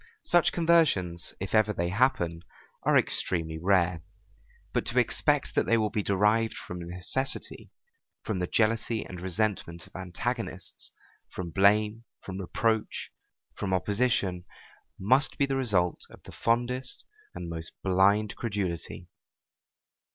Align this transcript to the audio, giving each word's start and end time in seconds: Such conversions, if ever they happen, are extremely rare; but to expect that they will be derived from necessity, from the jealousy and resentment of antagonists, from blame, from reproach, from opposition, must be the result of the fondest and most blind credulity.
Such 0.23 0.51
conversions, 0.51 1.35
if 1.39 1.53
ever 1.53 1.73
they 1.73 1.89
happen, 1.89 2.41
are 2.81 2.97
extremely 2.97 3.59
rare; 3.59 4.01
but 4.73 4.83
to 4.87 4.97
expect 4.97 5.53
that 5.53 5.67
they 5.67 5.77
will 5.77 5.91
be 5.91 6.01
derived 6.01 6.55
from 6.55 6.79
necessity, 6.79 7.69
from 8.23 8.39
the 8.39 8.47
jealousy 8.47 9.05
and 9.05 9.21
resentment 9.21 9.85
of 9.85 9.95
antagonists, 9.95 10.91
from 11.29 11.51
blame, 11.51 12.03
from 12.23 12.39
reproach, 12.39 13.11
from 13.53 13.75
opposition, 13.75 14.45
must 14.99 15.37
be 15.37 15.45
the 15.45 15.55
result 15.55 15.99
of 16.09 16.23
the 16.23 16.31
fondest 16.31 17.03
and 17.35 17.47
most 17.47 17.73
blind 17.83 18.35
credulity. 18.35 19.07